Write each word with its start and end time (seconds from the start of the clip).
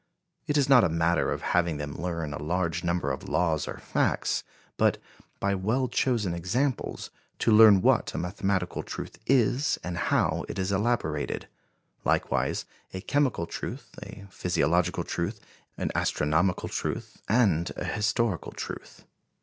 It 0.47 0.57
is 0.57 0.67
not 0.67 0.83
a 0.83 0.89
matter 0.89 1.31
of 1.31 1.43
having 1.43 1.77
them 1.77 1.93
learn 1.95 2.33
a 2.33 2.41
large 2.41 2.83
number 2.83 3.11
of 3.11 3.29
laws 3.29 3.67
or 3.67 3.77
facts, 3.77 4.43
but, 4.75 4.97
by 5.39 5.53
well 5.53 5.87
chosen 5.87 6.33
examples, 6.33 7.11
to 7.37 7.51
learn 7.51 7.83
what 7.83 8.11
a 8.15 8.17
mathematical 8.17 8.81
truth 8.81 9.19
is 9.27 9.77
and 9.83 9.99
how 10.09 10.43
it 10.49 10.57
is 10.57 10.71
elaborated; 10.71 11.47
likewise 12.03 12.65
a 12.95 13.01
chemical 13.01 13.45
truth, 13.45 13.91
a 14.01 14.25
physiological 14.31 15.03
truth, 15.03 15.39
an 15.77 15.91
astronomical 15.93 16.67
truth 16.67 17.21
and 17.29 17.71
a 17.75 17.85
historical 17.85 18.53
truth. 18.53 19.05